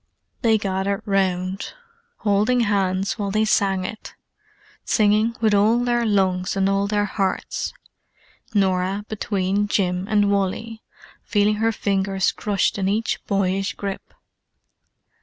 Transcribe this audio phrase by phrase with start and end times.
[0.41, 1.75] They gathered round,
[2.21, 4.15] holding hands while they sang it;
[4.83, 7.71] singing with all their lungs and all their hearts:
[8.51, 10.81] Norah between Jim and Wally,
[11.21, 14.11] feeling her fingers crushed in each boyish grip.